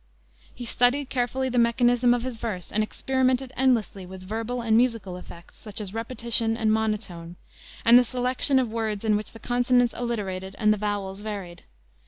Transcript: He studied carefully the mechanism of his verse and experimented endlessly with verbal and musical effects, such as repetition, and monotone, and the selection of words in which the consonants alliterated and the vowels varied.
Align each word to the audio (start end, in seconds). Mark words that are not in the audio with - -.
He 0.55 0.65
studied 0.65 1.11
carefully 1.11 1.47
the 1.47 1.59
mechanism 1.59 2.11
of 2.11 2.23
his 2.23 2.37
verse 2.37 2.71
and 2.71 2.81
experimented 2.81 3.53
endlessly 3.55 4.03
with 4.03 4.23
verbal 4.23 4.63
and 4.63 4.75
musical 4.75 5.15
effects, 5.15 5.57
such 5.57 5.79
as 5.79 5.93
repetition, 5.93 6.57
and 6.57 6.73
monotone, 6.73 7.35
and 7.85 7.99
the 7.99 8.03
selection 8.03 8.57
of 8.57 8.71
words 8.71 9.05
in 9.05 9.15
which 9.15 9.31
the 9.33 9.37
consonants 9.39 9.93
alliterated 9.93 10.55
and 10.57 10.73
the 10.73 10.77
vowels 10.77 11.19
varied. 11.19 11.65